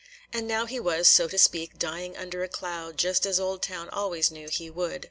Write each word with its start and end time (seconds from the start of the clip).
And 0.33 0.47
now 0.47 0.65
he 0.65 0.79
was, 0.79 1.07
so 1.07 1.27
to 1.27 1.37
speak, 1.37 1.77
dying 1.77 2.17
under 2.17 2.41
a 2.41 2.47
cloud, 2.49 2.97
just 2.97 3.23
as 3.27 3.39
Oldtown 3.39 3.87
always 3.89 4.31
knew 4.31 4.49
he 4.49 4.67
would. 4.67 4.99